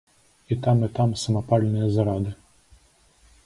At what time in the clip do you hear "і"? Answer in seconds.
0.53-0.55, 0.87-0.89